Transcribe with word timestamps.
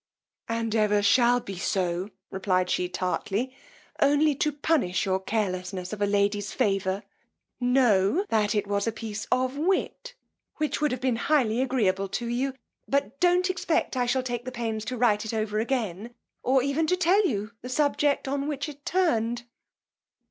And 0.49 0.73
ever 0.73 1.03
shall 1.03 1.39
be 1.39 1.57
so, 1.59 2.09
replied 2.31 2.71
she 2.71 2.89
tartly, 2.89 3.55
only 4.01 4.33
to 4.33 4.51
punish 4.51 5.05
your 5.05 5.19
carelessness 5.19 5.93
of 5.93 6.01
a 6.01 6.07
lady's 6.07 6.51
favour; 6.53 7.03
know, 7.59 8.25
that 8.29 8.55
it 8.55 8.65
was 8.65 8.87
a 8.87 8.91
piece 8.91 9.27
of 9.31 9.57
wit 9.57 10.15
which 10.55 10.81
would 10.81 10.91
have 10.91 11.01
been 11.01 11.17
highly 11.17 11.61
agreeable 11.61 12.07
to 12.09 12.25
you: 12.27 12.55
but 12.87 13.19
don't 13.19 13.47
expect 13.51 13.95
I 13.95 14.07
shall 14.07 14.23
take 14.23 14.43
the 14.43 14.51
pains 14.51 14.83
to 14.85 14.97
write 14.97 15.23
it 15.23 15.35
over 15.35 15.59
again, 15.59 16.15
or 16.41 16.63
even 16.63 16.87
tell 16.87 17.23
you 17.27 17.51
the 17.61 17.69
subject 17.69 18.27
on 18.27 18.47
which 18.47 18.67
it 18.67 18.83
turned. 18.87 19.43